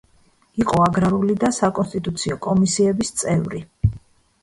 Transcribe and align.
იყო 0.63 0.79
აგრარული 0.85 1.37
და 1.45 1.53
საკონსტიტუციო 1.59 2.41
კომისიების 2.49 3.17
წევრი. 3.25 3.67